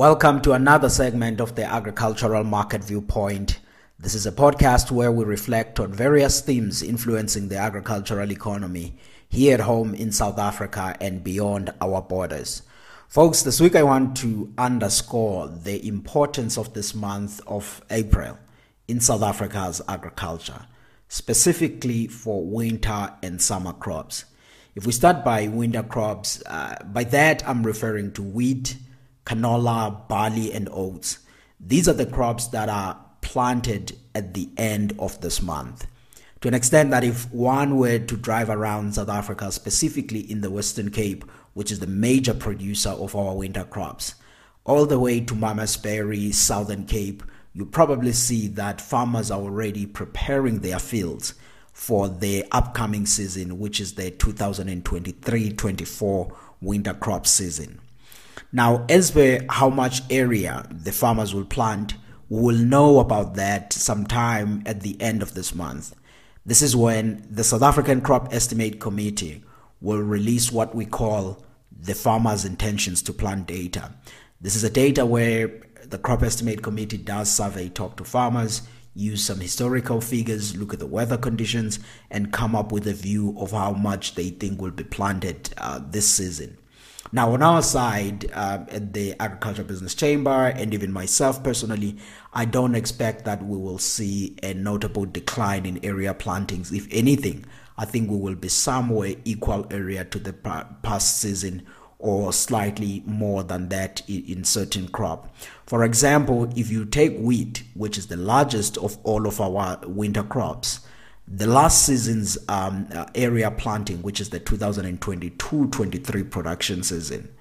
Welcome 0.00 0.40
to 0.42 0.52
another 0.52 0.88
segment 0.88 1.42
of 1.42 1.56
the 1.56 1.64
Agricultural 1.64 2.42
Market 2.42 2.82
Viewpoint. 2.82 3.58
This 3.98 4.14
is 4.14 4.24
a 4.24 4.32
podcast 4.32 4.90
where 4.90 5.12
we 5.12 5.26
reflect 5.26 5.78
on 5.78 5.92
various 5.92 6.40
themes 6.40 6.82
influencing 6.82 7.48
the 7.48 7.58
agricultural 7.58 8.32
economy 8.32 8.96
here 9.28 9.52
at 9.52 9.60
home 9.60 9.94
in 9.94 10.10
South 10.10 10.38
Africa 10.38 10.96
and 11.02 11.22
beyond 11.22 11.74
our 11.82 12.00
borders. 12.00 12.62
Folks, 13.08 13.42
this 13.42 13.60
week 13.60 13.76
I 13.76 13.82
want 13.82 14.16
to 14.16 14.50
underscore 14.56 15.48
the 15.48 15.86
importance 15.86 16.56
of 16.56 16.72
this 16.72 16.94
month 16.94 17.42
of 17.46 17.82
April 17.90 18.38
in 18.88 19.00
South 19.00 19.22
Africa's 19.22 19.82
agriculture, 19.86 20.64
specifically 21.08 22.06
for 22.06 22.42
winter 22.42 23.12
and 23.22 23.42
summer 23.42 23.74
crops. 23.74 24.24
If 24.74 24.86
we 24.86 24.92
start 24.92 25.26
by 25.26 25.48
winter 25.48 25.82
crops, 25.82 26.42
uh, 26.46 26.76
by 26.86 27.04
that 27.04 27.46
I'm 27.46 27.66
referring 27.66 28.12
to 28.12 28.22
wheat 28.22 28.78
canola, 29.30 30.08
barley, 30.08 30.52
and 30.52 30.68
oats. 30.72 31.20
These 31.60 31.88
are 31.88 31.92
the 31.94 32.06
crops 32.06 32.48
that 32.48 32.68
are 32.68 32.98
planted 33.20 33.96
at 34.12 34.34
the 34.34 34.48
end 34.56 34.92
of 34.98 35.20
this 35.20 35.40
month. 35.40 35.86
To 36.40 36.48
an 36.48 36.54
extent 36.54 36.90
that 36.90 37.04
if 37.04 37.30
one 37.32 37.76
were 37.76 38.00
to 38.00 38.16
drive 38.16 38.50
around 38.50 38.94
South 38.94 39.08
Africa, 39.08 39.52
specifically 39.52 40.20
in 40.20 40.40
the 40.40 40.50
Western 40.50 40.90
Cape, 40.90 41.24
which 41.54 41.70
is 41.70 41.78
the 41.78 41.86
major 41.86 42.34
producer 42.34 42.90
of 42.90 43.14
our 43.14 43.36
winter 43.36 43.62
crops, 43.62 44.14
all 44.64 44.84
the 44.84 44.98
way 44.98 45.20
to 45.20 45.34
Malmesbury, 45.34 46.32
Southern 46.32 46.86
Cape, 46.86 47.22
you 47.52 47.66
probably 47.66 48.12
see 48.12 48.48
that 48.48 48.80
farmers 48.80 49.30
are 49.30 49.40
already 49.40 49.86
preparing 49.86 50.58
their 50.58 50.78
fields 50.80 51.34
for 51.72 52.08
the 52.08 52.44
upcoming 52.50 53.06
season, 53.06 53.60
which 53.60 53.80
is 53.80 53.94
the 53.94 54.10
2023 54.10 55.52
24 55.52 56.36
winter 56.60 56.94
crop 56.94 57.26
season. 57.28 57.80
Now, 58.52 58.84
as 58.88 59.10
per 59.10 59.40
how 59.48 59.70
much 59.70 60.02
area 60.10 60.66
the 60.70 60.92
farmers 60.92 61.34
will 61.34 61.44
plant, 61.44 61.94
we 62.28 62.40
will 62.40 62.56
know 62.56 63.00
about 63.00 63.34
that 63.34 63.72
sometime 63.72 64.62
at 64.66 64.80
the 64.80 65.00
end 65.00 65.22
of 65.22 65.34
this 65.34 65.54
month. 65.54 65.94
This 66.46 66.62
is 66.62 66.74
when 66.74 67.26
the 67.30 67.44
South 67.44 67.62
African 67.62 68.00
Crop 68.00 68.32
Estimate 68.32 68.80
Committee 68.80 69.44
will 69.80 70.00
release 70.00 70.52
what 70.52 70.74
we 70.74 70.86
call 70.86 71.44
the 71.70 71.94
farmers' 71.94 72.44
intentions 72.44 73.02
to 73.02 73.12
plant 73.12 73.46
data. 73.46 73.92
This 74.40 74.56
is 74.56 74.64
a 74.64 74.70
data 74.70 75.04
where 75.04 75.60
the 75.84 75.98
Crop 75.98 76.22
Estimate 76.22 76.62
Committee 76.62 76.98
does 76.98 77.30
survey, 77.30 77.68
talk 77.68 77.96
to 77.96 78.04
farmers, 78.04 78.62
use 78.94 79.24
some 79.24 79.40
historical 79.40 80.00
figures, 80.00 80.56
look 80.56 80.72
at 80.72 80.78
the 80.78 80.86
weather 80.86 81.16
conditions, 81.16 81.78
and 82.10 82.32
come 82.32 82.54
up 82.54 82.72
with 82.72 82.86
a 82.86 82.92
view 82.92 83.34
of 83.38 83.52
how 83.52 83.72
much 83.72 84.14
they 84.14 84.30
think 84.30 84.60
will 84.60 84.70
be 84.70 84.84
planted 84.84 85.52
uh, 85.58 85.80
this 85.90 86.08
season. 86.08 86.56
Now, 87.12 87.32
on 87.32 87.42
our 87.42 87.60
side, 87.60 88.30
uh, 88.32 88.64
at 88.68 88.92
the 88.92 89.14
Agriculture 89.18 89.64
Business 89.64 89.96
Chamber, 89.96 90.46
and 90.46 90.72
even 90.72 90.92
myself 90.92 91.42
personally, 91.42 91.96
I 92.32 92.44
don't 92.44 92.76
expect 92.76 93.24
that 93.24 93.44
we 93.44 93.56
will 93.56 93.78
see 93.78 94.36
a 94.44 94.54
notable 94.54 95.06
decline 95.06 95.66
in 95.66 95.84
area 95.84 96.14
plantings. 96.14 96.70
If 96.72 96.86
anything, 96.92 97.46
I 97.76 97.84
think 97.84 98.10
we 98.10 98.16
will 98.16 98.36
be 98.36 98.48
somewhere 98.48 99.14
equal 99.24 99.66
area 99.72 100.04
to 100.04 100.18
the 100.20 100.32
past 100.32 101.20
season 101.20 101.66
or 101.98 102.32
slightly 102.32 103.02
more 103.04 103.42
than 103.42 103.70
that 103.70 104.08
in 104.08 104.44
certain 104.44 104.86
crop. 104.88 105.34
For 105.66 105.82
example, 105.84 106.48
if 106.56 106.70
you 106.70 106.84
take 106.84 107.18
wheat, 107.18 107.64
which 107.74 107.98
is 107.98 108.06
the 108.06 108.16
largest 108.16 108.78
of 108.78 108.98
all 109.02 109.26
of 109.26 109.40
our 109.40 109.80
winter 109.84 110.22
crops, 110.22 110.80
the 111.30 111.46
last 111.46 111.86
season's 111.86 112.36
um, 112.48 112.88
uh, 112.92 113.06
area 113.14 113.52
planting, 113.52 114.02
which 114.02 114.20
is 114.20 114.30
the 114.30 114.40
2022-23 114.40 116.28
production 116.28 116.82
season, 116.82 117.32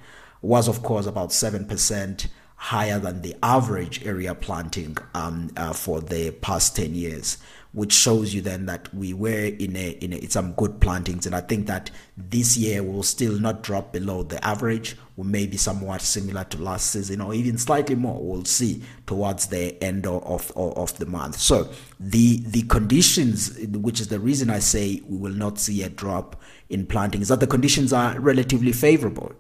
was 0.44 0.68
of 0.68 0.84
course 0.84 1.08
about 1.08 1.34
seven 1.34 1.66
percent 1.66 2.28
higher 2.56 3.00
than 3.00 3.22
the 3.22 3.36
average 3.42 4.06
area 4.06 4.36
planting 4.36 4.96
um, 5.14 5.50
uh, 5.58 5.74
for 5.74 6.02
the 6.02 6.30
past 6.30 6.76
10 6.76 6.94
years 6.94 7.38
which 7.72 7.94
shows 7.94 8.34
you 8.34 8.42
then 8.42 8.66
that 8.66 8.92
we 8.96 9.14
were 9.14 9.46
in 9.46 9.76
a 9.76 9.90
in, 10.02 10.12
a, 10.12 10.16
in 10.18 10.30
some 10.30 10.54
good 10.54 10.80
plantings. 10.82 11.26
And 11.26 11.36
i 11.36 11.42
think 11.42 11.68
that 11.68 11.92
this 12.18 12.58
year 12.58 12.82
will 12.82 13.04
still 13.04 13.40
not 13.40 13.62
drop 13.62 13.94
below 13.94 14.24
the 14.24 14.44
average. 14.46 14.96
We 15.16 15.28
may 15.28 15.46
be 15.46 15.58
somewhat 15.58 16.02
similar 16.02 16.46
to 16.46 16.62
last 16.62 16.92
season 16.92 17.22
or 17.22 17.34
even 17.34 17.58
slightly 17.58 17.96
more. 17.96 18.24
We'll 18.24 18.46
see 18.46 18.82
towards 19.06 19.48
the 19.48 19.82
end 19.84 20.08
of, 20.08 20.24
of, 20.24 20.52
of 20.56 20.98
the 20.98 21.06
month. 21.06 21.38
So 21.38 21.70
the 22.00 22.38
the 22.38 22.64
conditions 22.64 23.58
which 23.72 24.00
is 24.00 24.08
the 24.08 24.20
reason 24.20 24.50
i 24.50 24.60
say 24.60 25.02
we 25.08 25.18
will 25.18 25.34
not 25.34 25.60
see 25.60 25.84
a 25.84 25.90
drop 25.90 26.42
in 26.70 26.86
plantings 26.86 27.28
that 27.28 27.40
the 27.40 27.48
conditions 27.48 27.94
are 27.94 28.20
relatively 28.20 28.72
favorable. 28.72 29.32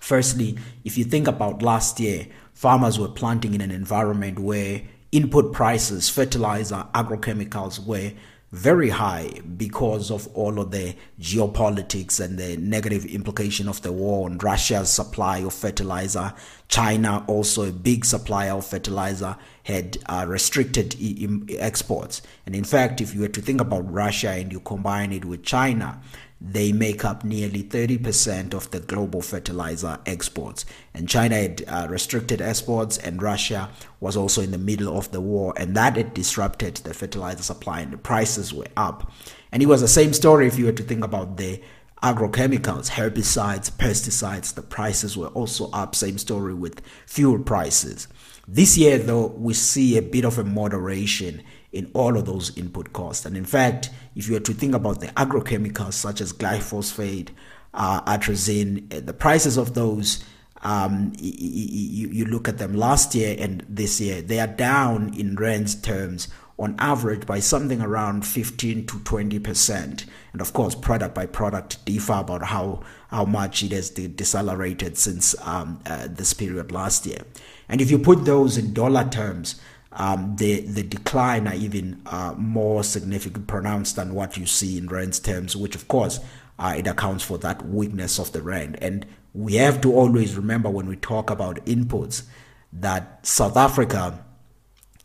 Firstly 0.00 0.58
if 0.84 0.98
you 0.98 1.04
think 1.04 1.28
about 1.28 1.62
last 1.62 2.00
year 2.00 2.26
farmers 2.52 2.98
were 2.98 3.08
planting 3.08 3.54
in 3.54 3.60
an 3.60 3.70
environment 3.70 4.38
where 4.38 4.82
input 5.14 5.52
prices, 5.52 6.08
fertilizer, 6.08 6.86
agrochemicals 6.92 7.84
were 7.86 8.12
very 8.50 8.90
high 8.90 9.28
because 9.56 10.10
of 10.10 10.26
all 10.34 10.60
of 10.60 10.72
the 10.72 10.94
geopolitics 11.20 12.20
and 12.20 12.36
the 12.36 12.56
negative 12.56 13.04
implication 13.06 13.68
of 13.68 13.80
the 13.82 13.92
war 13.92 14.26
on 14.26 14.38
Russia's 14.38 14.90
supply 14.90 15.38
of 15.38 15.54
fertilizer. 15.54 16.34
China, 16.66 17.24
also 17.28 17.68
a 17.68 17.72
big 17.72 18.04
supplier 18.04 18.52
of 18.52 18.66
fertilizer, 18.66 19.36
had 19.62 19.98
uh, 20.06 20.24
restricted 20.28 20.96
e- 21.00 21.28
exports. 21.58 22.20
And 22.44 22.56
in 22.56 22.64
fact, 22.64 23.00
if 23.00 23.14
you 23.14 23.20
were 23.20 23.28
to 23.28 23.40
think 23.40 23.60
about 23.60 23.90
Russia 23.92 24.30
and 24.30 24.52
you 24.52 24.60
combine 24.60 25.12
it 25.12 25.24
with 25.24 25.44
China, 25.44 26.00
they 26.46 26.72
make 26.72 27.06
up 27.06 27.24
nearly 27.24 27.62
30% 27.62 28.52
of 28.52 28.70
the 28.70 28.80
global 28.80 29.22
fertilizer 29.22 29.98
exports. 30.04 30.66
And 30.92 31.08
China 31.08 31.36
had 31.36 31.64
uh, 31.66 31.86
restricted 31.88 32.42
exports, 32.42 32.98
and 32.98 33.22
Russia 33.22 33.70
was 34.00 34.14
also 34.14 34.42
in 34.42 34.50
the 34.50 34.58
middle 34.58 34.94
of 34.96 35.10
the 35.10 35.22
war, 35.22 35.54
and 35.56 35.74
that 35.74 35.96
had 35.96 36.12
disrupted 36.12 36.76
the 36.76 36.92
fertilizer 36.92 37.42
supply, 37.42 37.80
and 37.80 37.94
the 37.94 37.96
prices 37.98 38.52
were 38.52 38.66
up. 38.76 39.10
And 39.52 39.62
it 39.62 39.66
was 39.66 39.80
the 39.80 39.88
same 39.88 40.12
story 40.12 40.46
if 40.46 40.58
you 40.58 40.66
were 40.66 40.72
to 40.72 40.82
think 40.82 41.02
about 41.02 41.38
the 41.38 41.62
agrochemicals, 42.02 42.90
herbicides, 42.90 43.70
pesticides, 43.70 44.54
the 44.54 44.60
prices 44.60 45.16
were 45.16 45.28
also 45.28 45.70
up. 45.70 45.94
Same 45.94 46.18
story 46.18 46.52
with 46.52 46.82
fuel 47.06 47.38
prices. 47.38 48.06
This 48.46 48.76
year, 48.76 48.98
though, 48.98 49.28
we 49.28 49.54
see 49.54 49.96
a 49.96 50.02
bit 50.02 50.26
of 50.26 50.38
a 50.38 50.44
moderation 50.44 51.42
in 51.72 51.90
all 51.94 52.18
of 52.18 52.26
those 52.26 52.56
input 52.58 52.92
costs. 52.92 53.24
And 53.24 53.36
in 53.36 53.46
fact, 53.46 53.88
if 54.14 54.28
you 54.28 54.34
were 54.34 54.40
to 54.40 54.52
think 54.52 54.74
about 54.74 55.00
the 55.00 55.08
agrochemicals 55.08 55.94
such 55.94 56.20
as 56.20 56.32
glyphosate, 56.32 57.30
uh, 57.72 58.02
atrazine, 58.02 58.92
eh, 58.92 59.00
the 59.00 59.12
prices 59.12 59.56
of 59.56 59.74
those, 59.74 60.24
um, 60.62 61.12
you, 61.18 62.08
you 62.08 62.24
look 62.24 62.48
at 62.48 62.58
them 62.58 62.74
last 62.74 63.14
year 63.14 63.36
and 63.38 63.64
this 63.68 64.00
year, 64.00 64.22
they 64.22 64.40
are 64.40 64.46
down 64.46 65.12
in 65.14 65.36
rands 65.36 65.74
terms 65.74 66.28
on 66.58 66.76
average 66.78 67.26
by 67.26 67.40
something 67.40 67.80
around 67.82 68.24
15 68.24 68.86
to 68.86 68.98
20 69.00 69.38
percent. 69.40 70.06
And 70.32 70.40
of 70.40 70.52
course 70.52 70.74
product 70.74 71.14
by 71.14 71.26
product 71.26 71.84
differ 71.84 72.14
about 72.14 72.44
how 72.44 72.82
how 73.08 73.24
much 73.24 73.62
it 73.62 73.72
has 73.72 73.90
decelerated 73.90 74.96
since 74.96 75.34
um, 75.46 75.80
uh, 75.86 76.08
this 76.08 76.32
period 76.32 76.70
last 76.72 77.06
year. 77.06 77.22
And 77.68 77.80
if 77.80 77.90
you 77.90 77.98
put 77.98 78.24
those 78.24 78.56
in 78.56 78.72
dollar 78.72 79.08
terms 79.08 79.60
um, 79.94 80.36
the 80.36 80.60
the 80.60 80.82
decline 80.82 81.46
are 81.46 81.54
even 81.54 82.02
uh, 82.06 82.34
more 82.36 82.82
significant 82.82 83.46
pronounced 83.46 83.96
than 83.96 84.14
what 84.14 84.36
you 84.36 84.46
see 84.46 84.76
in 84.76 84.88
rand 84.88 85.22
terms, 85.22 85.56
which 85.56 85.74
of 85.74 85.88
course 85.88 86.20
uh, 86.58 86.74
it 86.76 86.86
accounts 86.86 87.24
for 87.24 87.38
that 87.38 87.66
weakness 87.66 88.18
of 88.18 88.32
the 88.32 88.42
rand. 88.42 88.76
And 88.80 89.06
we 89.32 89.54
have 89.54 89.80
to 89.82 89.92
always 89.92 90.36
remember 90.36 90.68
when 90.70 90.86
we 90.86 90.96
talk 90.96 91.30
about 91.30 91.64
inputs 91.64 92.24
that 92.72 93.24
South 93.24 93.56
Africa 93.56 94.24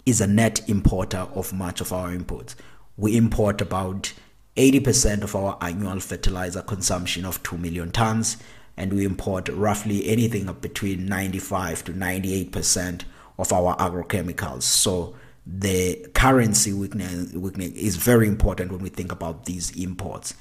is 0.06 0.22
a 0.22 0.28
net 0.28 0.68
importer 0.68 1.28
of 1.34 1.54
much 1.54 1.81
of 1.81 1.94
our 1.94 2.10
inputs. 2.10 2.56
We 2.98 3.16
import 3.16 3.62
about 3.62 4.14
80% 4.58 5.22
of 5.22 5.36
our 5.36 5.58
annual 5.62 6.00
fertilizer 6.00 6.62
consumption 6.62 7.25
of 7.25 7.42
2 7.44 7.58
million 7.58 7.92
tons, 7.92 8.38
and 8.75 8.92
we 8.94 9.06
import 9.06 9.50
roughly 9.50 10.08
anything 10.08 10.52
between 10.62 11.06
95 11.06 11.84
to 11.86 11.94
98% 11.94 13.04
of 13.40 13.52
our 13.52 13.76
agrochemicals. 13.78 14.64
So 14.64 15.16
the 15.48 16.08
currency 16.14 16.74
weakness, 16.74 17.34
is 17.34 17.96
very 17.96 18.28
important 18.28 18.72
when 18.72 18.82
we 18.82 18.90
think 18.90 19.12
about 19.12 19.46
these 19.46 19.72
imports. 19.72 20.36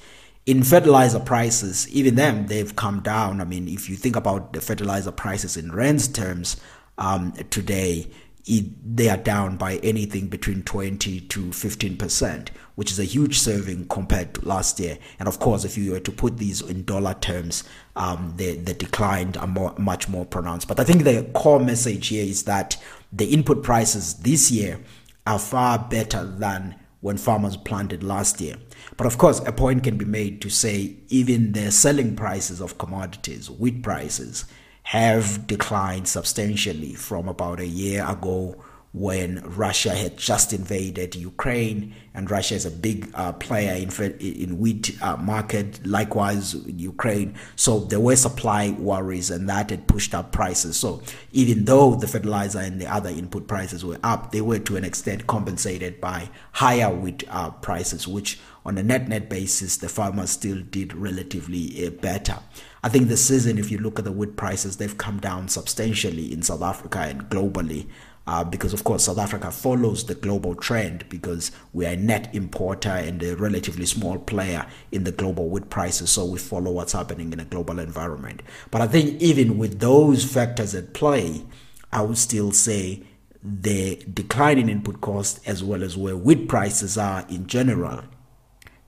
In 0.45 0.63
fertilizer 0.63 1.19
prices, 1.19 1.87
even 1.89 2.15
them, 2.15 2.47
they've 2.47 2.75
come 2.75 3.01
down. 3.01 3.41
I 3.41 3.45
mean, 3.45 3.67
if 3.67 3.89
you 3.89 3.95
think 3.95 4.15
about 4.15 4.53
the 4.53 4.61
fertilizer 4.61 5.11
prices 5.11 5.57
in 5.57 5.71
rands 5.71 6.07
terms 6.07 6.57
um, 6.97 7.33
today, 7.49 8.11
they 8.45 9.09
are 9.09 9.17
down 9.17 9.57
by 9.57 9.75
anything 9.77 10.27
between 10.27 10.63
20 10.63 11.21
to 11.21 11.51
15 11.51 11.97
percent, 11.97 12.51
which 12.75 12.91
is 12.91 12.99
a 12.99 13.03
huge 13.03 13.37
saving 13.39 13.87
compared 13.87 14.33
to 14.33 14.47
last 14.47 14.79
year. 14.79 14.97
And 15.19 15.27
of 15.27 15.39
course, 15.39 15.65
if 15.65 15.77
you 15.77 15.91
were 15.91 15.99
to 15.99 16.11
put 16.11 16.37
these 16.37 16.61
in 16.61 16.83
dollar 16.85 17.13
terms, 17.15 17.63
um, 17.95 18.33
the 18.37 18.55
the 18.55 18.73
decline 18.73 19.35
are 19.37 19.47
more, 19.47 19.75
much 19.77 20.09
more 20.09 20.25
pronounced. 20.25 20.67
But 20.67 20.79
I 20.79 20.83
think 20.83 21.03
the 21.03 21.29
core 21.33 21.59
message 21.59 22.07
here 22.07 22.25
is 22.25 22.43
that 22.43 22.77
the 23.11 23.25
input 23.25 23.63
prices 23.63 24.15
this 24.15 24.51
year 24.51 24.79
are 25.27 25.39
far 25.39 25.77
better 25.77 26.23
than 26.25 26.75
when 27.01 27.17
farmers 27.17 27.55
planted 27.55 28.03
last 28.03 28.41
year. 28.41 28.55
But 28.97 29.07
of 29.07 29.17
course, 29.17 29.39
a 29.45 29.51
point 29.51 29.83
can 29.83 29.97
be 29.97 30.05
made 30.05 30.41
to 30.41 30.49
say 30.49 30.97
even 31.09 31.53
the 31.53 31.71
selling 31.71 32.15
prices 32.15 32.61
of 32.61 32.77
commodities, 32.77 33.49
wheat 33.49 33.83
prices, 33.83 34.45
have 34.89 35.45
declined 35.45 36.07
substantially 36.07 36.95
from 36.95 37.27
about 37.27 37.59
a 37.59 37.67
year 37.67 38.03
ago 38.09 38.55
when 38.91 39.39
Russia 39.45 39.91
had 39.91 40.17
just 40.17 40.51
invaded 40.51 41.13
Ukraine, 41.13 41.93
and 42.15 42.31
Russia 42.31 42.55
is 42.55 42.65
a 42.65 42.71
big 42.71 43.07
uh, 43.13 43.33
player 43.33 43.75
in 43.75 43.91
in 44.19 44.57
wheat 44.57 44.97
uh, 45.03 45.15
market. 45.17 45.85
Likewise, 45.85 46.55
Ukraine. 46.65 47.35
So 47.55 47.81
there 47.81 47.99
were 47.99 48.15
supply 48.15 48.71
worries, 48.71 49.29
and 49.29 49.47
that 49.47 49.69
had 49.69 49.87
pushed 49.87 50.15
up 50.15 50.31
prices. 50.31 50.75
So 50.77 51.03
even 51.33 51.65
though 51.65 51.93
the 51.93 52.07
fertilizer 52.07 52.57
and 52.57 52.81
the 52.81 52.91
other 52.91 53.11
input 53.11 53.47
prices 53.47 53.85
were 53.85 53.99
up, 54.01 54.31
they 54.31 54.41
were 54.41 54.57
to 54.57 54.75
an 54.75 54.83
extent 54.83 55.27
compensated 55.27 56.01
by 56.01 56.31
higher 56.53 56.89
wheat 56.89 57.23
uh, 57.29 57.51
prices, 57.51 58.07
which 58.07 58.39
on 58.65 58.75
a 58.79 58.81
net 58.81 59.07
net 59.07 59.29
basis, 59.29 59.77
the 59.77 59.87
farmers 59.87 60.31
still 60.31 60.61
did 60.61 60.95
relatively 60.95 61.85
uh, 61.85 61.91
better. 61.91 62.39
I 62.83 62.89
think 62.89 63.07
this 63.07 63.27
season, 63.27 63.57
if 63.57 63.71
you 63.71 63.77
look 63.77 63.99
at 63.99 64.05
the 64.05 64.11
wheat 64.11 64.35
prices, 64.37 64.77
they've 64.77 64.97
come 64.97 65.19
down 65.19 65.49
substantially 65.49 66.31
in 66.31 66.41
South 66.41 66.61
Africa 66.61 66.99
and 66.99 67.23
globally 67.29 67.87
uh, 68.29 68.43
because 68.43 68.73
of 68.73 68.83
course 68.83 69.05
South 69.05 69.17
Africa 69.17 69.49
follows 69.49 70.05
the 70.05 70.13
global 70.13 70.53
trend 70.53 71.03
because 71.09 71.51
we 71.73 71.87
are 71.87 71.93
a 71.93 71.95
net 71.95 72.29
importer 72.33 72.89
and 72.91 73.23
a 73.23 73.35
relatively 73.35 73.87
small 73.87 74.19
player 74.19 74.67
in 74.91 75.03
the 75.03 75.11
global 75.11 75.49
wheat 75.49 75.71
prices, 75.71 76.11
so 76.11 76.25
we 76.25 76.37
follow 76.37 76.71
what's 76.71 76.93
happening 76.93 77.33
in 77.33 77.39
a 77.39 77.45
global 77.45 77.79
environment. 77.79 78.43
But 78.69 78.81
I 78.81 78.87
think 78.87 79.19
even 79.19 79.57
with 79.57 79.79
those 79.79 80.23
factors 80.23 80.75
at 80.75 80.93
play, 80.93 81.43
I 81.91 82.03
would 82.03 82.19
still 82.19 82.51
say 82.51 83.01
the 83.41 83.95
decline 84.13 84.59
in 84.59 84.69
input 84.69 85.01
cost 85.01 85.39
as 85.47 85.63
well 85.63 85.81
as 85.81 85.97
where 85.97 86.15
wheat 86.15 86.47
prices 86.47 86.99
are 86.99 87.25
in 87.29 87.47
general 87.47 88.03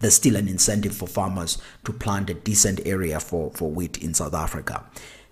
there's 0.02 0.16
still 0.16 0.36
an 0.36 0.48
incentive 0.48 0.96
for 0.96 1.08
farmers 1.08 1.58
to 1.86 1.94
plant 1.94 2.30
a 2.30 2.34
decent 2.34 2.82
area 2.86 3.20
for, 3.20 3.52
for 3.52 3.72
wheat 3.72 3.98
in 3.98 4.14
South 4.14 4.34
Africa. 4.34 4.84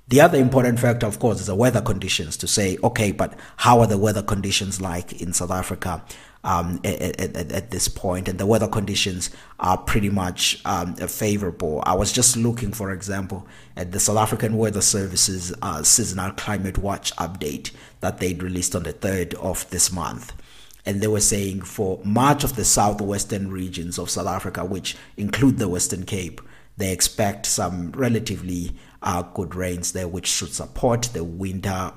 The 0.10 0.22
other 0.22 0.40
important 0.40 0.80
factor, 0.80 1.06
of 1.06 1.20
course, 1.20 1.40
is 1.40 1.46
the 1.46 1.56
weather 1.56 1.82
conditions 1.82 2.36
to 2.38 2.48
say, 2.48 2.80
okay, 2.84 3.12
but 3.12 3.38
how 3.58 3.80
are 3.82 3.86
the 3.86 3.98
weather 3.98 4.24
conditions 4.24 4.82
like 4.82 5.22
in 5.22 5.34
South 5.34 5.52
Africa 5.52 6.04
um, 6.44 6.80
at, 6.84 7.22
at, 7.22 7.52
at, 7.52 7.70
this 7.70 7.88
point? 7.88 8.28
And 8.28 8.40
the 8.40 8.48
weather 8.48 8.68
conditions 8.68 9.30
are 9.60 9.78
pretty 9.78 10.10
much 10.10 10.62
um, 10.66 10.96
favorable. 10.96 11.84
I 11.86 11.94
was 11.94 12.12
just 12.12 12.36
looking, 12.36 12.72
for 12.72 12.92
example, 12.92 13.46
at 13.78 13.92
the 13.92 14.00
South 14.00 14.18
African 14.18 14.58
Weather 14.58 14.82
Services 14.82 15.54
uh, 15.62 15.84
seasonal 15.84 16.32
climate 16.32 16.80
watch 16.80 17.16
update 17.18 17.70
that 18.00 18.18
they 18.18 18.34
released 18.34 18.76
on 18.76 18.84
the 18.84 18.94
3rd 18.94 19.36
of 19.36 19.70
this 19.70 19.92
month 19.92 20.34
and 20.90 21.02
they 21.02 21.08
were 21.08 21.20
saying 21.20 21.62
for 21.62 22.00
much 22.04 22.44
of 22.44 22.56
the 22.56 22.66
southwestern 22.66 23.52
regions 23.52 24.00
of 24.00 24.10
South 24.10 24.26
Africa, 24.26 24.66
which 24.66 24.98
include 25.18 25.60
the 25.60 25.70
Western 25.70 26.04
Cape, 26.04 26.42
they 26.78 26.92
expect 26.92 27.46
some 27.46 27.92
relatively 27.92 28.76
uh, 29.04 29.22
good 29.22 29.54
rains 29.54 29.92
there, 29.92 30.08
which 30.08 30.26
should 30.26 30.52
support 30.52 31.04
the 31.14 31.24
winter 31.24 31.94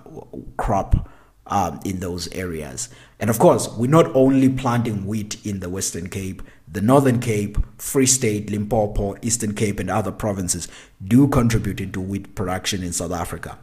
crop 0.58 1.08
um, 1.46 1.80
in 1.86 2.00
those 2.00 2.30
areas. 2.34 2.90
And 3.18 3.30
of 3.30 3.38
course, 3.38 3.66
we're 3.78 3.86
not 3.86 4.14
only 4.14 4.50
planting 4.50 5.06
wheat 5.06 5.38
in 5.46 5.60
the 5.60 5.70
Western 5.70 6.10
Cape, 6.10 6.42
the 6.70 6.82
Northern 6.82 7.18
Cape, 7.18 7.56
Free 7.78 8.04
State, 8.04 8.50
Limpopo, 8.50 9.16
Eastern 9.22 9.54
Cape, 9.54 9.80
and 9.80 9.88
other 9.88 10.12
provinces 10.12 10.68
do 11.02 11.28
contribute 11.28 11.80
into 11.80 12.02
wheat 12.02 12.34
production 12.34 12.82
in 12.82 12.92
South 12.92 13.12
Africa. 13.12 13.56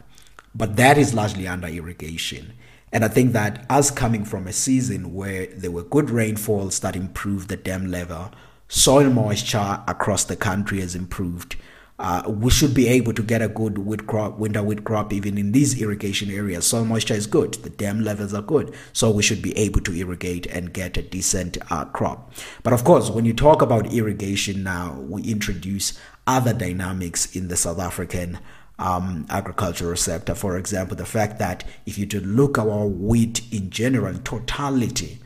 But 0.56 0.74
that 0.74 0.98
is 0.98 1.14
largely 1.14 1.46
under 1.46 1.68
irrigation. 1.68 2.54
And 2.92 3.04
I 3.04 3.08
think 3.08 3.32
that 3.32 3.64
us 3.70 3.90
coming 3.90 4.24
from 4.24 4.46
a 4.46 4.52
season 4.52 5.14
where 5.14 5.46
there 5.46 5.70
were 5.70 5.84
good 5.84 6.10
rainfalls 6.10 6.80
that 6.80 6.96
improved 6.96 7.48
the 7.48 7.56
dam 7.56 7.86
level, 7.86 8.32
soil 8.68 9.10
moisture 9.10 9.82
across 9.86 10.24
the 10.24 10.36
country 10.36 10.80
has 10.80 10.94
improved 10.94 11.56
uh, 12.00 12.22
we 12.26 12.50
should 12.50 12.72
be 12.72 12.88
able 12.88 13.12
to 13.12 13.22
get 13.22 13.42
a 13.42 13.48
good 13.48 13.76
wheat 13.76 14.06
crop, 14.06 14.38
winter 14.38 14.62
wheat 14.62 14.84
crop, 14.84 15.12
even 15.12 15.36
in 15.36 15.52
these 15.52 15.80
irrigation 15.82 16.30
areas. 16.30 16.66
Soil 16.66 16.86
moisture 16.86 17.12
is 17.12 17.26
good, 17.26 17.52
the 17.54 17.68
dam 17.68 18.00
levels 18.00 18.32
are 18.32 18.40
good, 18.40 18.74
so 18.94 19.10
we 19.10 19.22
should 19.22 19.42
be 19.42 19.56
able 19.56 19.82
to 19.82 19.94
irrigate 19.94 20.46
and 20.46 20.72
get 20.72 20.96
a 20.96 21.02
decent 21.02 21.58
uh, 21.70 21.84
crop. 21.84 22.32
But 22.62 22.72
of 22.72 22.84
course, 22.84 23.10
when 23.10 23.26
you 23.26 23.34
talk 23.34 23.60
about 23.60 23.92
irrigation 23.92 24.62
now, 24.62 24.98
we 24.98 25.22
introduce 25.24 25.98
other 26.26 26.54
dynamics 26.54 27.36
in 27.36 27.48
the 27.48 27.56
South 27.56 27.78
African 27.78 28.38
um, 28.80 29.26
agricultural 29.28 29.96
sector. 29.96 30.34
For 30.34 30.56
example, 30.56 30.96
the 30.96 31.06
fact 31.06 31.38
that 31.38 31.62
if 31.86 31.98
you 31.98 32.06
to 32.06 32.20
look 32.20 32.58
at 32.58 32.66
our 32.66 32.86
wheat 32.86 33.42
in 33.52 33.70
general, 33.70 34.18
totality, 34.24 35.20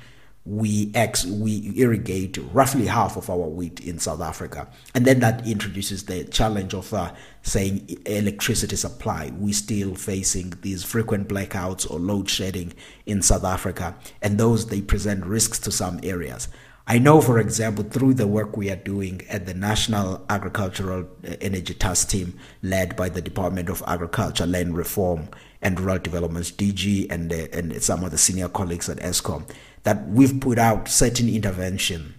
we 0.47 0.91
ex 0.95 1.25
we 1.25 1.73
irrigate 1.75 2.37
roughly 2.53 2.85
half 2.85 3.17
of 3.17 3.31
our 3.31 3.49
wheat 3.49 3.81
in 3.81 3.99
South 3.99 4.21
Africa, 4.21 4.69
and 4.95 5.07
then 5.07 5.21
that 5.21 5.47
introduces 5.47 6.05
the 6.05 6.25
challenge 6.25 6.75
of 6.75 6.93
uh, 6.93 7.15
saying 7.41 7.97
electricity 8.05 8.77
supply. 8.77 9.33
We're 9.39 9.55
still 9.55 9.95
facing 9.95 10.53
these 10.61 10.85
frequent 10.85 11.29
blackouts 11.29 11.91
or 11.91 11.99
load 11.99 12.29
shedding 12.29 12.75
in 13.07 13.23
South 13.23 13.45
Africa, 13.45 13.97
and 14.21 14.37
those 14.37 14.67
they 14.67 14.83
present 14.83 15.25
risks 15.25 15.59
to 15.61 15.71
some 15.73 15.99
areas. 16.03 16.49
I 16.87 16.99
know, 16.99 17.23
for 17.23 17.39
example, 17.39 17.85
through 17.85 18.15
the 18.15 18.27
work 18.27 18.57
we 18.59 18.71
are 18.71 18.77
doing 18.77 19.23
at 19.31 19.47
the 19.47 19.55
National 19.55 20.23
Agricultural 20.29 21.09
uh, 21.27 21.37
Energy 21.41 21.73
Task 21.73 22.11
Team, 22.11 22.39
led 22.63 22.95
by 22.95 23.09
the 23.09 23.23
Department 23.23 23.71
of 23.71 23.83
Agriculture, 23.87 24.47
Land 24.47 24.77
Reform, 24.77 25.29
and 25.63 25.81
Rural 25.81 25.99
Development 25.99 26.45
DG, 26.45 27.11
and 27.11 27.33
uh, 27.33 27.47
and 27.55 27.83
some 27.83 28.05
of 28.05 28.11
the 28.11 28.19
senior 28.19 28.49
colleagues 28.49 28.91
at 28.91 28.99
Eskom 28.99 29.49
that 29.85 30.07
we've 30.09 30.41
put 30.41 30.59
out 30.59 30.89
certain 30.89 31.29
intervention, 31.29 32.15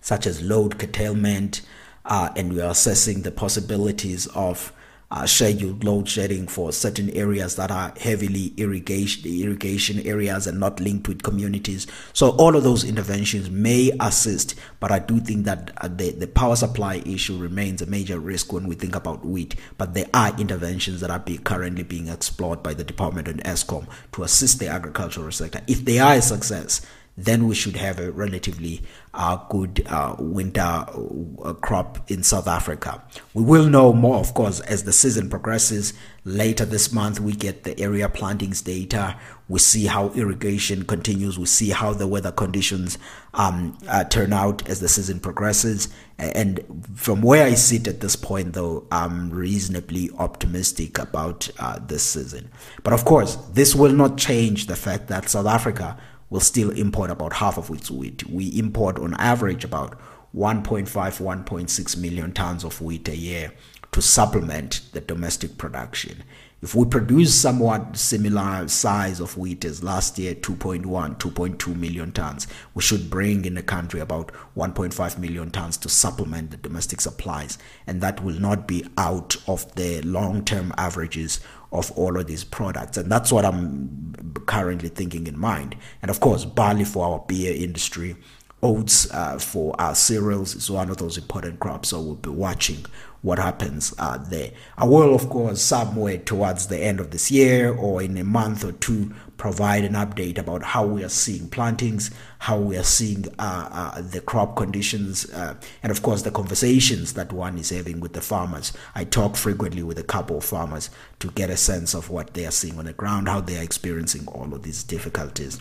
such 0.00 0.24
as 0.24 0.40
load 0.40 0.78
curtailment, 0.78 1.62
uh, 2.04 2.30
and 2.36 2.52
we 2.52 2.60
are 2.60 2.70
assessing 2.70 3.22
the 3.22 3.32
possibilities 3.32 4.28
of 4.28 4.72
uh, 5.10 5.26
scheduled 5.26 5.82
load 5.82 6.08
shedding 6.08 6.46
for 6.46 6.72
certain 6.72 7.10
areas 7.10 7.56
that 7.56 7.70
are 7.70 7.92
heavily 7.98 8.52
irrigation 8.56 9.28
irrigation 9.30 10.00
areas 10.06 10.46
and 10.46 10.60
not 10.60 10.78
linked 10.80 11.08
with 11.08 11.22
communities. 11.22 11.86
So 12.12 12.30
all 12.30 12.54
of 12.54 12.62
those 12.62 12.84
interventions 12.84 13.50
may 13.50 13.90
assist, 14.00 14.54
but 14.78 14.92
I 14.92 15.00
do 15.00 15.18
think 15.18 15.46
that 15.46 15.72
uh, 15.78 15.88
the 15.88 16.10
the 16.12 16.26
power 16.26 16.56
supply 16.56 17.02
issue 17.04 17.36
remains 17.36 17.82
a 17.82 17.86
major 17.86 18.18
risk 18.18 18.52
when 18.52 18.68
we 18.68 18.74
think 18.74 18.94
about 18.94 19.24
wheat. 19.24 19.56
But 19.78 19.94
there 19.94 20.08
are 20.14 20.38
interventions 20.38 21.00
that 21.00 21.10
are 21.10 21.18
be, 21.18 21.38
currently 21.38 21.82
being 21.82 22.08
explored 22.08 22.62
by 22.62 22.74
the 22.74 22.84
department 22.84 23.28
and 23.28 23.42
Eskom 23.44 23.86
to 24.12 24.22
assist 24.22 24.60
the 24.60 24.68
agricultural 24.68 25.32
sector. 25.32 25.60
If 25.66 25.84
they 25.84 25.98
are 25.98 26.14
a 26.14 26.22
success, 26.22 26.86
then 27.16 27.46
we 27.46 27.54
should 27.54 27.76
have 27.76 27.98
a 27.98 28.10
relatively 28.12 28.82
uh, 29.12 29.36
good 29.48 29.84
uh, 29.88 30.14
winter 30.18 30.60
uh, 30.60 31.52
crop 31.60 32.10
in 32.10 32.22
South 32.22 32.46
Africa. 32.46 33.02
We 33.34 33.42
will 33.42 33.66
know 33.66 33.92
more, 33.92 34.18
of 34.18 34.32
course, 34.34 34.60
as 34.60 34.84
the 34.84 34.92
season 34.92 35.28
progresses. 35.28 35.92
Later 36.24 36.64
this 36.64 36.92
month, 36.92 37.18
we 37.18 37.32
get 37.32 37.64
the 37.64 37.78
area 37.80 38.08
plantings 38.08 38.62
data. 38.62 39.18
We 39.48 39.58
see 39.58 39.86
how 39.86 40.10
irrigation 40.10 40.84
continues. 40.84 41.38
We 41.38 41.46
see 41.46 41.70
how 41.70 41.92
the 41.92 42.06
weather 42.06 42.30
conditions 42.30 42.98
um, 43.34 43.76
uh, 43.88 44.04
turn 44.04 44.32
out 44.32 44.68
as 44.68 44.80
the 44.80 44.88
season 44.88 45.18
progresses. 45.18 45.88
And 46.18 46.84
from 46.94 47.22
where 47.22 47.46
I 47.46 47.54
sit 47.54 47.88
at 47.88 48.00
this 48.00 48.16
point, 48.16 48.52
though, 48.52 48.86
I'm 48.92 49.30
reasonably 49.30 50.10
optimistic 50.18 50.98
about 50.98 51.50
uh, 51.58 51.80
this 51.80 52.02
season. 52.02 52.50
But 52.82 52.92
of 52.92 53.04
course, 53.04 53.36
this 53.52 53.74
will 53.74 53.92
not 53.92 54.16
change 54.16 54.66
the 54.66 54.76
fact 54.76 55.08
that 55.08 55.28
South 55.28 55.46
Africa 55.46 55.98
will 56.30 56.40
still 56.40 56.70
import 56.70 57.10
about 57.10 57.34
half 57.34 57.58
of 57.58 57.70
its 57.70 57.90
wheat. 57.90 58.28
We 58.28 58.46
import 58.58 58.98
on 58.98 59.14
average 59.14 59.64
about 59.64 60.00
1.5, 60.34 60.86
1.6 60.88 61.96
million 61.96 62.32
tons 62.32 62.64
of 62.64 62.80
wheat 62.80 63.08
a 63.08 63.16
year 63.16 63.52
to 63.92 64.00
supplement 64.00 64.80
the 64.92 65.00
domestic 65.00 65.58
production. 65.58 66.22
If 66.62 66.74
we 66.74 66.84
produce 66.84 67.34
somewhat 67.34 67.96
similar 67.96 68.68
size 68.68 69.18
of 69.18 69.38
wheat 69.38 69.64
as 69.64 69.82
last 69.82 70.18
year, 70.18 70.34
2.1, 70.34 70.84
2.2 70.84 71.74
million 71.74 72.12
tons, 72.12 72.46
we 72.74 72.82
should 72.82 73.08
bring 73.08 73.46
in 73.46 73.54
the 73.54 73.62
country 73.62 73.98
about 73.98 74.30
1.5 74.56 75.18
million 75.18 75.50
tons 75.50 75.78
to 75.78 75.88
supplement 75.88 76.50
the 76.50 76.58
domestic 76.58 77.00
supplies. 77.00 77.56
And 77.86 78.02
that 78.02 78.22
will 78.22 78.38
not 78.38 78.68
be 78.68 78.86
out 78.98 79.36
of 79.48 79.74
the 79.74 80.02
long 80.02 80.44
term 80.44 80.74
averages 80.76 81.40
of 81.72 81.90
all 81.92 82.18
of 82.18 82.26
these 82.26 82.44
products. 82.44 82.96
And 82.96 83.10
that's 83.10 83.32
what 83.32 83.44
I'm 83.44 84.14
currently 84.46 84.88
thinking 84.88 85.26
in 85.26 85.38
mind. 85.38 85.76
And 86.02 86.10
of 86.10 86.20
course, 86.20 86.44
barley 86.44 86.84
for 86.84 87.04
our 87.06 87.24
beer 87.26 87.54
industry, 87.54 88.16
oats 88.62 89.10
uh, 89.12 89.38
for 89.38 89.74
our 89.80 89.94
cereals 89.94 90.54
is 90.54 90.70
one 90.70 90.90
of 90.90 90.98
those 90.98 91.16
important 91.16 91.60
crops. 91.60 91.90
So 91.90 92.00
we'll 92.00 92.14
be 92.16 92.30
watching 92.30 92.84
what 93.22 93.38
happens 93.38 93.94
uh, 93.98 94.18
there. 94.18 94.50
I 94.76 94.86
will, 94.86 95.14
of 95.14 95.28
course, 95.28 95.60
somewhere 95.60 96.18
towards 96.18 96.68
the 96.68 96.78
end 96.78 97.00
of 97.00 97.10
this 97.10 97.30
year 97.30 97.72
or 97.72 98.02
in 98.02 98.16
a 98.16 98.24
month 98.24 98.64
or 98.64 98.72
two, 98.72 99.14
provide 99.40 99.84
an 99.84 99.94
update 99.94 100.36
about 100.36 100.62
how 100.62 100.84
we 100.84 101.02
are 101.02 101.08
seeing 101.08 101.48
plantings, 101.48 102.10
how 102.40 102.58
we 102.58 102.76
are 102.76 102.84
seeing 102.84 103.24
uh, 103.38 103.68
uh, 103.72 104.02
the 104.02 104.20
crop 104.20 104.54
conditions, 104.54 105.24
uh, 105.30 105.54
and 105.82 105.90
of 105.90 106.02
course 106.02 106.20
the 106.20 106.30
conversations 106.30 107.14
that 107.14 107.32
one 107.32 107.56
is 107.56 107.70
having 107.70 108.00
with 108.00 108.12
the 108.12 108.20
farmers. 108.20 108.74
I 108.94 109.04
talk 109.04 109.36
frequently 109.36 109.82
with 109.82 109.98
a 109.98 110.02
couple 110.02 110.36
of 110.36 110.44
farmers 110.44 110.90
to 111.20 111.30
get 111.30 111.48
a 111.48 111.56
sense 111.56 111.94
of 111.94 112.10
what 112.10 112.34
they 112.34 112.44
are 112.44 112.50
seeing 112.50 112.78
on 112.78 112.84
the 112.84 112.92
ground, 112.92 113.28
how 113.28 113.40
they 113.40 113.56
are 113.56 113.62
experiencing 113.62 114.28
all 114.28 114.52
of 114.52 114.62
these 114.62 114.84
difficulties 114.84 115.58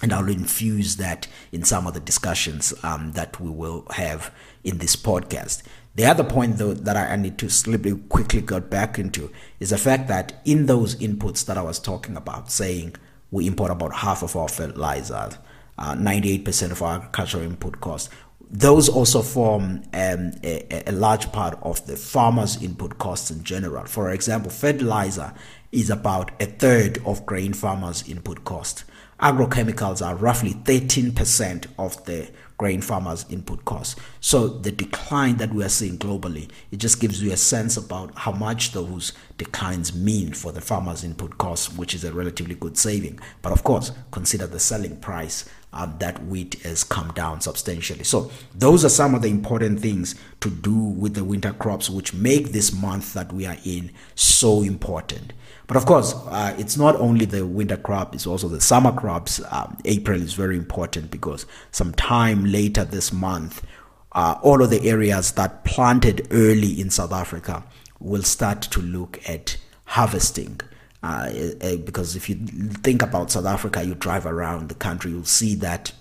and 0.00 0.12
I'll 0.12 0.28
infuse 0.28 0.96
that 0.96 1.28
in 1.52 1.62
some 1.62 1.86
of 1.86 1.94
the 1.94 2.00
discussions 2.00 2.74
um, 2.82 3.12
that 3.12 3.40
we 3.40 3.50
will 3.50 3.86
have 3.92 4.34
in 4.64 4.78
this 4.78 4.96
podcast. 4.96 5.62
The 5.94 6.06
other 6.06 6.24
point, 6.24 6.56
though, 6.56 6.72
that 6.72 6.96
I 6.96 7.16
need 7.16 7.36
to 7.38 7.50
slowly 7.50 7.96
quickly 8.08 8.40
get 8.40 8.70
back 8.70 8.98
into 8.98 9.30
is 9.60 9.70
the 9.70 9.78
fact 9.78 10.08
that 10.08 10.40
in 10.44 10.66
those 10.66 10.96
inputs 10.96 11.44
that 11.46 11.58
I 11.58 11.62
was 11.62 11.78
talking 11.78 12.16
about, 12.16 12.50
saying 12.50 12.96
we 13.30 13.46
import 13.46 13.70
about 13.70 13.94
half 13.94 14.22
of 14.22 14.34
our 14.34 14.48
fertilizers, 14.48 15.36
uh, 15.78 15.94
98% 15.94 16.70
of 16.70 16.82
our 16.82 16.96
agricultural 16.96 17.44
input 17.44 17.80
costs, 17.80 18.08
those 18.52 18.88
also 18.88 19.22
form 19.22 19.82
um, 19.94 20.32
a, 20.44 20.82
a, 20.86 20.92
large 20.92 21.32
part 21.32 21.58
of 21.62 21.86
the 21.86 21.96
farmer's 21.96 22.62
input 22.62 22.98
costs 22.98 23.30
in 23.30 23.42
general. 23.42 23.86
For 23.86 24.10
example, 24.10 24.50
fertilizer 24.50 25.32
is 25.72 25.88
about 25.88 26.30
a 26.40 26.44
third 26.44 26.98
of 27.06 27.24
grain 27.24 27.54
farmers' 27.54 28.06
input 28.06 28.44
cost. 28.44 28.84
Agrochemicals 29.22 30.04
are 30.04 30.16
roughly 30.16 30.52
13% 30.52 31.66
of 31.78 32.04
the 32.06 32.28
grain 32.58 32.80
farmers' 32.80 33.24
input 33.30 33.64
costs. 33.64 33.94
So 34.20 34.48
the 34.48 34.72
decline 34.72 35.36
that 35.36 35.54
we 35.54 35.62
are 35.62 35.68
seeing 35.68 35.96
globally, 35.96 36.50
it 36.72 36.78
just 36.78 37.00
gives 37.00 37.22
you 37.22 37.30
a 37.30 37.36
sense 37.36 37.76
about 37.76 38.12
how 38.18 38.32
much 38.32 38.72
those 38.72 39.12
declines 39.38 39.94
mean 39.94 40.32
for 40.32 40.50
the 40.50 40.60
farmers' 40.60 41.04
input 41.04 41.38
costs, 41.38 41.72
which 41.72 41.94
is 41.94 42.02
a 42.02 42.12
relatively 42.12 42.56
good 42.56 42.76
saving. 42.76 43.20
But 43.42 43.52
of 43.52 43.62
course, 43.62 43.92
consider 44.10 44.48
the 44.48 44.58
selling 44.58 44.96
price 44.96 45.48
um, 45.72 45.94
that 45.98 46.24
wheat 46.26 46.60
has 46.62 46.84
come 46.84 47.12
down 47.12 47.40
substantially. 47.40 48.04
So 48.04 48.30
those 48.54 48.84
are 48.84 48.90
some 48.90 49.14
of 49.14 49.22
the 49.22 49.28
important 49.28 49.80
things 49.80 50.14
to 50.40 50.50
do 50.50 50.74
with 50.74 51.14
the 51.14 51.24
winter 51.24 51.52
crops, 51.52 51.88
which 51.88 52.12
make 52.12 52.52
this 52.52 52.72
month 52.72 53.14
that 53.14 53.32
we 53.32 53.46
are 53.46 53.56
in 53.64 53.90
so 54.14 54.62
important. 54.62 55.32
But 55.66 55.76
of 55.76 55.86
course, 55.86 56.14
uh, 56.28 56.54
it's 56.58 56.76
not 56.76 56.96
only 56.96 57.24
the 57.24 57.46
winter 57.46 57.76
crop, 57.76 58.14
it's 58.14 58.26
also 58.26 58.48
the 58.48 58.60
summer 58.60 58.92
crops. 58.92 59.40
Um, 59.50 59.78
April 59.84 60.20
is 60.20 60.34
very 60.34 60.56
important 60.56 61.10
because 61.10 61.46
sometime 61.70 62.44
later 62.44 62.84
this 62.84 63.12
month, 63.12 63.64
uh, 64.12 64.38
all 64.42 64.62
of 64.62 64.70
the 64.70 64.86
areas 64.88 65.32
that 65.32 65.64
planted 65.64 66.26
early 66.30 66.78
in 66.78 66.90
South 66.90 67.12
Africa 67.12 67.64
will 67.98 68.22
start 68.22 68.60
to 68.62 68.82
look 68.82 69.20
at 69.26 69.56
harvesting. 69.86 70.60
Uh, 71.02 71.30
uh 71.60 71.76
because 71.76 72.14
if 72.14 72.28
you 72.28 72.36
think 72.36 73.02
about 73.02 73.30
South 73.30 73.46
Africa, 73.46 73.84
you 73.84 73.94
drive 73.94 74.26
around 74.26 74.68
the 74.68 74.74
country, 74.74 75.10
you'll 75.10 75.24
see 75.24 75.54
that 75.56 75.92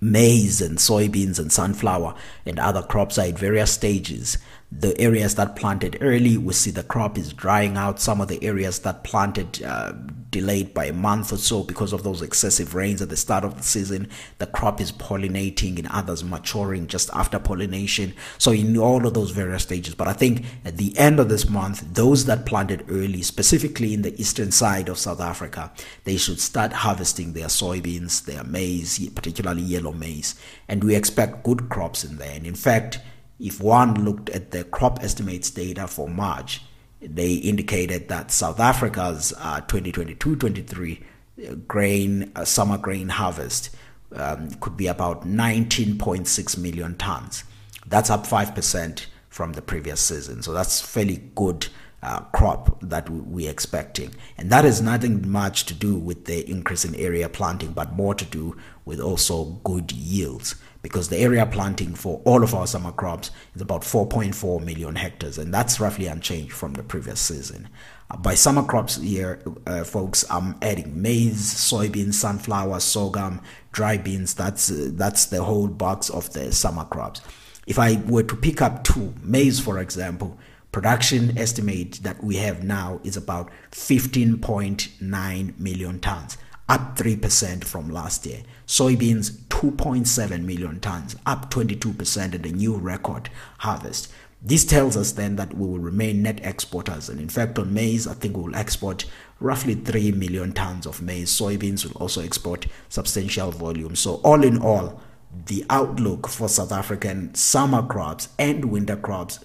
maize 0.00 0.60
and 0.60 0.78
soybeans 0.78 1.38
and 1.38 1.50
sunflower 1.50 2.14
and 2.44 2.58
other 2.58 2.82
crops 2.82 3.18
are 3.18 3.26
at 3.26 3.38
various 3.38 3.72
stages 3.72 4.36
the 4.72 4.98
areas 5.00 5.36
that 5.36 5.56
planted 5.56 5.96
early, 6.00 6.36
we 6.36 6.52
see 6.52 6.70
the 6.70 6.82
crop 6.82 7.16
is 7.16 7.32
drying 7.32 7.76
out. 7.76 8.00
Some 8.00 8.20
of 8.20 8.28
the 8.28 8.42
areas 8.42 8.80
that 8.80 9.04
planted 9.04 9.62
uh, 9.62 9.92
delayed 10.30 10.74
by 10.74 10.86
a 10.86 10.92
month 10.92 11.32
or 11.32 11.36
so 11.36 11.62
because 11.62 11.92
of 11.92 12.02
those 12.02 12.20
excessive 12.20 12.74
rains 12.74 13.00
at 13.00 13.08
the 13.08 13.16
start 13.16 13.44
of 13.44 13.56
the 13.56 13.62
season, 13.62 14.08
the 14.38 14.46
crop 14.46 14.80
is 14.80 14.90
pollinating, 14.90 15.78
and 15.78 15.86
others 15.88 16.24
maturing 16.24 16.88
just 16.88 17.10
after 17.14 17.38
pollination. 17.38 18.12
So, 18.38 18.50
in 18.50 18.76
all 18.76 19.06
of 19.06 19.14
those 19.14 19.30
various 19.30 19.62
stages. 19.62 19.94
But 19.94 20.08
I 20.08 20.12
think 20.12 20.44
at 20.64 20.76
the 20.76 20.96
end 20.98 21.20
of 21.20 21.28
this 21.28 21.48
month, 21.48 21.94
those 21.94 22.24
that 22.26 22.44
planted 22.44 22.84
early, 22.90 23.22
specifically 23.22 23.94
in 23.94 24.02
the 24.02 24.20
eastern 24.20 24.50
side 24.50 24.88
of 24.88 24.98
South 24.98 25.20
Africa, 25.20 25.72
they 26.04 26.16
should 26.16 26.40
start 26.40 26.72
harvesting 26.72 27.32
their 27.32 27.46
soybeans, 27.46 28.24
their 28.24 28.42
maize, 28.42 29.08
particularly 29.10 29.62
yellow 29.62 29.92
maize. 29.92 30.34
And 30.66 30.82
we 30.82 30.96
expect 30.96 31.44
good 31.44 31.68
crops 31.68 32.04
in 32.04 32.18
there. 32.18 32.34
And 32.34 32.46
in 32.46 32.56
fact, 32.56 32.98
if 33.38 33.60
one 33.60 34.04
looked 34.04 34.30
at 34.30 34.50
the 34.50 34.64
crop 34.64 35.02
estimates 35.02 35.50
data 35.50 35.86
for 35.86 36.08
March, 36.08 36.62
they 37.00 37.34
indicated 37.34 38.08
that 38.08 38.30
South 38.30 38.58
Africa's 38.58 39.32
2022-23 39.36 41.00
uh, 41.00 41.50
uh, 41.50 41.54
grain 41.66 42.32
uh, 42.34 42.44
summer 42.44 42.78
grain 42.78 43.08
harvest 43.08 43.76
um, 44.12 44.50
could 44.60 44.76
be 44.76 44.86
about 44.86 45.26
19.6 45.26 46.58
million 46.58 46.96
tons. 46.96 47.44
That's 47.86 48.10
up 48.10 48.26
5% 48.26 49.06
from 49.28 49.52
the 49.52 49.62
previous 49.62 50.00
season. 50.00 50.42
So 50.42 50.52
that's 50.52 50.80
fairly 50.80 51.22
good 51.34 51.66
uh, 52.02 52.20
crop 52.32 52.80
that 52.80 53.10
we're 53.10 53.50
expecting. 53.50 54.14
And 54.38 54.50
that 54.50 54.64
has 54.64 54.80
nothing 54.80 55.28
much 55.28 55.66
to 55.66 55.74
do 55.74 55.94
with 55.96 56.24
the 56.24 56.48
increase 56.50 56.84
in 56.84 56.94
area 56.94 57.28
planting, 57.28 57.72
but 57.72 57.92
more 57.92 58.14
to 58.14 58.24
do 58.24 58.56
with 58.84 59.00
also 59.00 59.44
good 59.64 59.92
yields 59.92 60.54
because 60.86 61.08
the 61.08 61.18
area 61.18 61.44
planting 61.44 61.92
for 61.96 62.22
all 62.24 62.44
of 62.44 62.54
our 62.54 62.64
summer 62.64 62.92
crops 62.92 63.32
is 63.56 63.60
about 63.60 63.82
4.4 63.82 64.64
million 64.64 64.94
hectares, 64.94 65.36
and 65.36 65.52
that's 65.52 65.80
roughly 65.80 66.06
unchanged 66.06 66.52
from 66.52 66.74
the 66.74 66.82
previous 66.84 67.18
season. 67.18 67.68
Uh, 68.08 68.16
by 68.18 68.34
summer 68.34 68.62
crops 68.62 68.94
here, 68.94 69.42
uh, 69.66 69.82
folks, 69.82 70.24
I'm 70.30 70.54
adding 70.62 71.02
maize, 71.02 71.42
soybeans, 71.42 72.14
sunflower, 72.14 72.78
sorghum, 72.78 73.40
dry 73.72 73.96
beans. 73.96 74.34
That's 74.34 74.70
uh, 74.70 74.90
that's 74.92 75.26
the 75.26 75.42
whole 75.42 75.66
box 75.66 76.08
of 76.08 76.32
the 76.34 76.52
summer 76.52 76.84
crops. 76.84 77.20
If 77.66 77.80
I 77.80 78.00
were 78.06 78.22
to 78.22 78.36
pick 78.36 78.62
up 78.62 78.84
two, 78.84 79.12
maize, 79.24 79.58
for 79.58 79.80
example, 79.80 80.38
production 80.70 81.36
estimate 81.36 81.98
that 82.04 82.22
we 82.22 82.36
have 82.36 82.62
now 82.62 83.00
is 83.02 83.16
about 83.16 83.50
15.9 83.72 85.58
million 85.58 85.98
tons 85.98 86.38
up 86.68 86.96
3% 86.96 87.64
from 87.64 87.90
last 87.90 88.26
year. 88.26 88.42
Soybeans, 88.66 89.30
2.7 89.48 90.44
million 90.44 90.80
tons, 90.80 91.16
up 91.24 91.50
22% 91.50 92.34
at 92.34 92.46
a 92.46 92.52
new 92.52 92.74
record 92.74 93.30
harvest. 93.58 94.12
This 94.42 94.64
tells 94.64 94.96
us 94.96 95.12
then 95.12 95.36
that 95.36 95.54
we 95.54 95.66
will 95.66 95.78
remain 95.78 96.22
net 96.22 96.40
exporters. 96.42 97.08
And 97.08 97.20
in 97.20 97.28
fact, 97.28 97.58
on 97.58 97.72
maize, 97.72 98.06
I 98.06 98.14
think 98.14 98.36
we 98.36 98.44
will 98.44 98.56
export 98.56 99.04
roughly 99.40 99.74
3 99.74 100.12
million 100.12 100.52
tons 100.52 100.86
of 100.86 101.02
maize. 101.02 101.30
Soybeans 101.30 101.84
will 101.84 102.00
also 102.00 102.22
export 102.22 102.66
substantial 102.88 103.50
volume. 103.50 103.96
So, 103.96 104.16
all 104.16 104.44
in 104.44 104.58
all, 104.58 105.00
the 105.46 105.64
outlook 105.70 106.28
for 106.28 106.48
South 106.48 106.72
African 106.72 107.34
summer 107.34 107.82
crops 107.82 108.28
and 108.38 108.66
winter 108.66 108.96
crops 108.96 109.40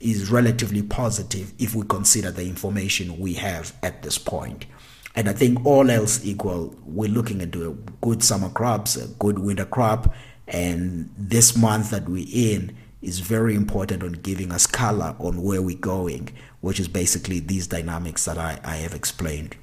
is 0.00 0.30
relatively 0.30 0.82
positive 0.82 1.52
if 1.58 1.74
we 1.74 1.86
consider 1.86 2.30
the 2.30 2.46
information 2.46 3.18
we 3.18 3.34
have 3.34 3.74
at 3.82 4.02
this 4.02 4.18
point. 4.18 4.66
And 5.14 5.28
I 5.28 5.32
think 5.32 5.64
all 5.64 5.90
else 5.90 6.24
equal, 6.24 6.74
we're 6.84 7.08
looking 7.08 7.40
into 7.40 7.70
a 7.70 7.74
good 8.04 8.22
summer 8.22 8.48
crops, 8.48 8.96
a 8.96 9.06
good 9.06 9.38
winter 9.38 9.64
crop, 9.64 10.12
and 10.48 11.08
this 11.16 11.56
month 11.56 11.90
that 11.90 12.08
we're 12.08 12.26
in 12.32 12.76
is 13.00 13.20
very 13.20 13.54
important 13.54 14.02
on 14.02 14.12
giving 14.12 14.50
us 14.50 14.66
color 14.66 15.14
on 15.18 15.42
where 15.42 15.62
we're 15.62 15.76
going, 15.76 16.30
which 16.62 16.80
is 16.80 16.88
basically 16.88 17.38
these 17.38 17.66
dynamics 17.66 18.24
that 18.24 18.38
I, 18.38 18.58
I 18.64 18.76
have 18.76 18.94
explained. 18.94 19.56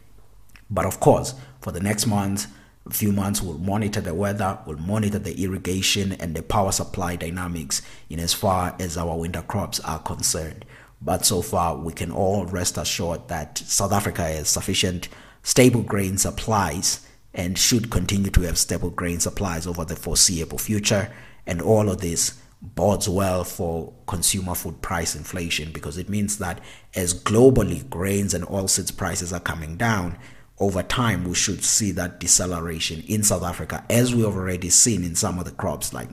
But 0.69 0.85
of 0.85 0.99
course, 0.99 1.35
for 1.59 1.71
the 1.71 1.81
next 1.81 2.07
month, 2.07 2.47
a 2.85 2.93
few 2.93 3.11
months, 3.11 3.41
we'll 3.41 3.57
monitor 3.57 4.01
the 4.01 4.13
weather, 4.13 4.57
we'll 4.65 4.77
monitor 4.77 5.19
the 5.19 5.43
irrigation 5.43 6.13
and 6.13 6.35
the 6.35 6.41
power 6.41 6.71
supply 6.71 7.15
dynamics 7.15 7.81
in 8.09 8.19
as 8.19 8.33
far 8.33 8.75
as 8.79 8.97
our 8.97 9.17
winter 9.17 9.41
crops 9.41 9.79
are 9.81 9.99
concerned. 9.99 10.65
But 11.01 11.25
so 11.25 11.41
far, 11.41 11.75
we 11.75 11.93
can 11.93 12.11
all 12.11 12.45
rest 12.45 12.77
assured 12.77 13.27
that 13.27 13.57
South 13.57 13.91
Africa 13.91 14.23
has 14.23 14.49
sufficient 14.49 15.09
stable 15.43 15.81
grain 15.81 16.17
supplies 16.17 17.05
and 17.33 17.57
should 17.57 17.89
continue 17.89 18.31
to 18.31 18.41
have 18.41 18.57
stable 18.57 18.89
grain 18.89 19.19
supplies 19.19 19.65
over 19.65 19.85
the 19.85 19.95
foreseeable 19.95 20.57
future. 20.57 21.11
And 21.45 21.61
all 21.61 21.89
of 21.89 22.01
this 22.01 22.39
bodes 22.61 23.09
well 23.09 23.43
for 23.43 23.93
consumer 24.05 24.53
food 24.53 24.81
price 24.81 25.15
inflation 25.15 25.71
because 25.71 25.97
it 25.97 26.09
means 26.09 26.37
that 26.37 26.59
as 26.95 27.19
globally 27.23 27.89
grains 27.89 28.33
and 28.33 28.45
oilseeds 28.45 28.95
prices 28.95 29.33
are 29.33 29.39
coming 29.39 29.77
down, 29.77 30.17
over 30.59 30.83
time 30.83 31.23
we 31.23 31.33
should 31.33 31.63
see 31.63 31.91
that 31.91 32.19
deceleration 32.19 33.03
in 33.07 33.23
South 33.23 33.41
Africa, 33.41 33.83
as 33.89 34.13
we 34.13 34.21
have 34.21 34.35
already 34.35 34.69
seen 34.69 35.03
in 35.03 35.15
some 35.15 35.39
of 35.39 35.45
the 35.45 35.51
crops 35.51 35.91
like 35.91 36.09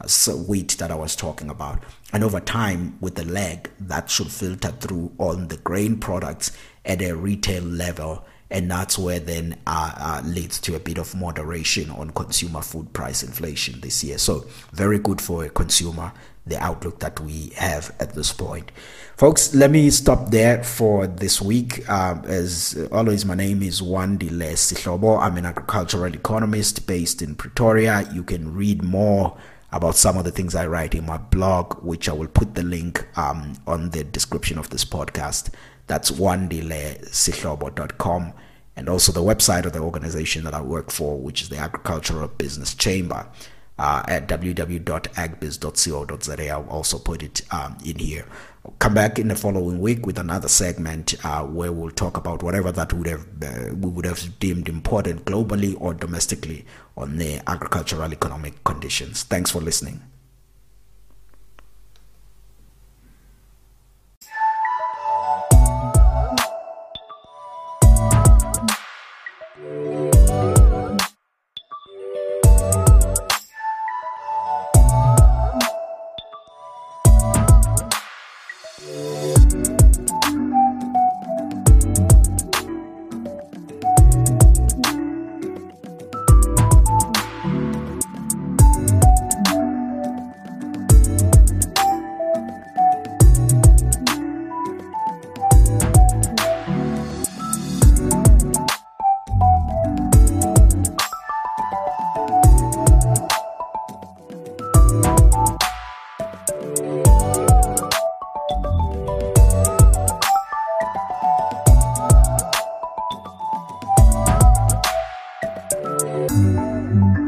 uh, 0.00 0.32
wheat 0.32 0.78
that 0.78 0.90
I 0.90 0.94
was 0.94 1.14
talking 1.14 1.50
about. 1.50 1.82
And 2.10 2.24
over 2.24 2.40
time, 2.40 2.96
with 3.02 3.16
the 3.16 3.26
lag, 3.26 3.70
that 3.80 4.08
should 4.08 4.32
filter 4.32 4.70
through 4.70 5.12
on 5.18 5.48
the 5.48 5.58
grain 5.58 5.98
products 5.98 6.52
at 6.86 7.02
a 7.02 7.12
retail 7.12 7.62
level 7.62 8.24
and 8.52 8.70
that's 8.70 8.98
where 8.98 9.18
then 9.18 9.56
uh, 9.66 9.92
uh, 9.96 10.22
leads 10.24 10.60
to 10.60 10.76
a 10.76 10.78
bit 10.78 10.98
of 10.98 11.14
moderation 11.14 11.90
on 11.90 12.10
consumer 12.10 12.60
food 12.60 12.92
price 12.92 13.22
inflation 13.22 13.80
this 13.80 14.04
year. 14.04 14.18
So 14.18 14.46
very 14.72 14.98
good 14.98 15.20
for 15.20 15.44
a 15.44 15.48
consumer 15.48 16.12
the 16.46 16.58
outlook 16.58 16.98
that 16.98 17.20
we 17.20 17.52
have 17.56 17.94
at 18.00 18.14
this 18.14 18.32
point. 18.32 18.72
Folks, 19.16 19.54
let 19.54 19.70
me 19.70 19.90
stop 19.90 20.30
there 20.30 20.62
for 20.64 21.06
this 21.06 21.40
week. 21.40 21.88
Uh, 21.88 22.20
as 22.26 22.88
always, 22.90 23.24
my 23.24 23.34
name 23.34 23.62
is 23.62 23.80
Wandile 23.80 24.52
Sihlobo. 24.54 25.20
I'm 25.20 25.36
an 25.36 25.46
agricultural 25.46 26.12
economist 26.14 26.86
based 26.86 27.22
in 27.22 27.36
Pretoria. 27.36 28.08
You 28.12 28.24
can 28.24 28.54
read 28.54 28.82
more 28.82 29.36
about 29.70 29.94
some 29.96 30.18
of 30.18 30.24
the 30.24 30.30
things 30.30 30.54
I 30.54 30.66
write 30.66 30.94
in 30.94 31.06
my 31.06 31.16
blog, 31.16 31.82
which 31.82 32.08
I 32.08 32.12
will 32.12 32.28
put 32.28 32.54
the 32.54 32.62
link 32.62 33.06
um, 33.16 33.54
on 33.66 33.90
the 33.90 34.04
description 34.04 34.58
of 34.58 34.70
this 34.70 34.84
podcast. 34.84 35.50
That's 35.86 36.10
wandilesihlobo.com 36.10 38.32
and 38.76 38.88
also 38.88 39.12
the 39.12 39.20
website 39.20 39.66
of 39.66 39.72
the 39.72 39.80
organization 39.80 40.44
that 40.44 40.54
I 40.54 40.62
work 40.62 40.90
for, 40.90 41.18
which 41.18 41.42
is 41.42 41.48
the 41.48 41.58
Agricultural 41.58 42.28
Business 42.28 42.74
Chamber. 42.74 43.26
Uh, 43.78 44.02
at 44.06 44.28
www.agbiz.co.za. 44.28 46.50
I'll 46.50 46.68
also 46.68 46.98
put 46.98 47.22
it 47.22 47.40
um, 47.52 47.78
in 47.84 47.98
here. 47.98 48.26
I'll 48.64 48.74
come 48.78 48.94
back 48.94 49.18
in 49.18 49.28
the 49.28 49.34
following 49.34 49.80
week 49.80 50.06
with 50.06 50.18
another 50.18 50.46
segment 50.46 51.14
uh, 51.24 51.42
where 51.42 51.72
we'll 51.72 51.90
talk 51.90 52.16
about 52.16 52.42
whatever 52.42 52.70
that 52.70 52.92
would 52.92 53.08
have 53.08 53.26
uh, 53.42 53.74
we 53.74 53.90
would 53.90 54.04
have 54.04 54.38
deemed 54.38 54.68
important 54.68 55.24
globally 55.24 55.74
or 55.80 55.94
domestically 55.94 56.64
on 56.96 57.16
the 57.16 57.40
agricultural 57.48 58.12
economic 58.12 58.62
conditions. 58.62 59.24
Thanks 59.24 59.50
for 59.50 59.60
listening. 59.60 60.02
Mm-hmm. 116.92 117.21